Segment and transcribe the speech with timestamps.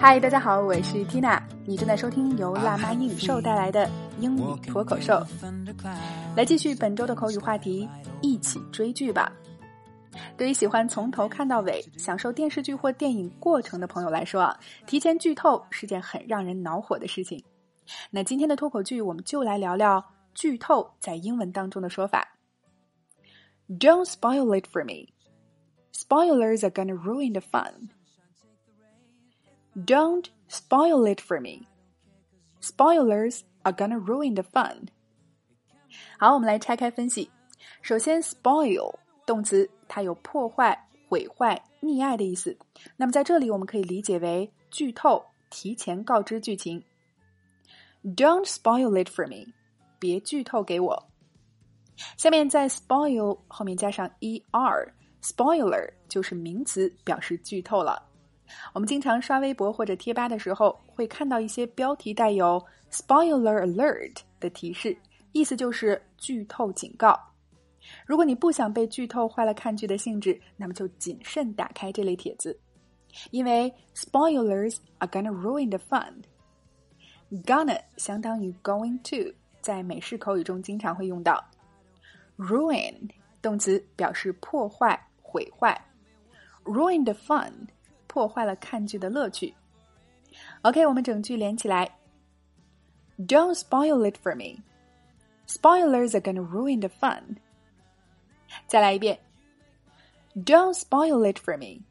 [0.00, 3.90] 嗨，大家好，我是 Tina，你正在收听由辣妈英语秀带来的
[4.20, 5.20] 英语脱口秀。
[6.36, 7.88] 来继续本周的口语话题，
[8.22, 9.32] 一起追剧吧。
[10.36, 17.42] 对于喜欢从头看到尾、享受电视剧或电影过程的朋友来说啊，提前剧透是件很让人恼火的事情。
[18.08, 22.36] 那今天的脱口剧，我们就来聊聊剧透在英文当中的说法。
[23.68, 25.08] Don't spoil it for me.
[25.92, 27.88] Spoilers are gonna ruin the fun.
[29.86, 31.68] Don't spoil it for me.
[32.60, 34.88] Spoilers are gonna ruin the fun.
[36.18, 37.30] 好，我们来拆开分析。
[37.80, 42.58] 首先，spoil 动词，它有破坏、毁坏、溺爱的意思。
[42.96, 46.82] 那么在这里，我们可以理解为剧透，提前告知剧情。
[48.02, 49.52] Don't spoil it for me.
[50.00, 51.08] 别剧透给我。
[52.16, 58.07] 下面在 spoil 后面加上 er，spoiler 就是名词，表示剧透了。
[58.72, 64.96] 我们经常刷微博或者贴吧的时候，会看到一些标题带有 “spoiler alert” 的提示，
[65.32, 67.18] 意思就是剧透警告。
[68.06, 72.58] 如果你不想被剧透坏了看剧的兴致，那么就谨慎打开这类帖子，
[73.30, 76.12] 因为 “spoilers are gonna ruin the fun”。
[77.44, 81.42] gonna 相当于 going to，在美式口语中经常会用到。
[82.36, 82.94] ruin
[83.40, 85.78] 动词表示破坏、毁坏
[86.64, 87.52] ，ruin the fun。
[88.17, 89.53] 破坏了看剧的乐趣。
[90.63, 91.97] OK，我们整句连起来。
[93.19, 94.63] Don't spoil it for me.
[95.47, 97.37] Spoilers are gonna ruin the fun.
[98.67, 99.19] 再来一遍。
[100.35, 101.83] Don't spoil it for me.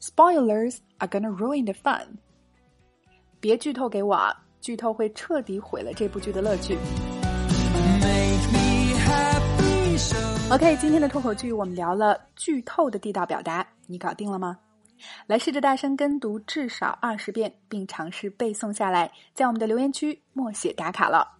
[0.00, 2.16] Spoilers are gonna ruin the fun.
[3.40, 4.42] 别剧透给我啊！
[4.60, 6.78] 剧透会彻底毁了这部剧的乐趣。
[10.50, 14.58] OK，今天的脱口剧我们聊了剧透的地道表达，你搞定了吗？
[15.25, 21.35] 来试着大声跟读至少二十遍，并尝试背诵下来，在我们的留言区默写打卡了。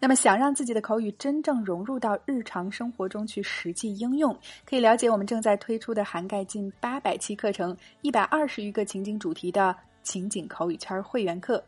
[0.00, 11.64] 那么，想让自己的口语真正融入到日常生活中去实际应用，可以了解我们正在推出的涵盖近八百期课程、一百二十余个情景主题的情景口语圈会员课。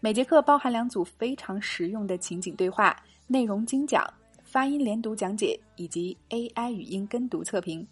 [0.00, 2.94] 每节课包含两组非常实用的情景对话、
[3.26, 4.04] 内容精讲、
[4.44, 7.86] 发音连读讲解以及 AI 语音跟读测评。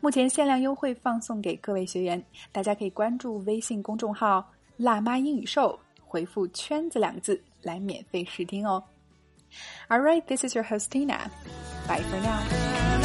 [0.00, 8.82] 目前限量优惠放送给各位学员，大家可以关注微信公众号“辣妈英语秀”，回复“圈子”两个字来免费试听哦。
[9.88, 11.30] All right, this is your host Tina.
[11.86, 12.97] Bye for now.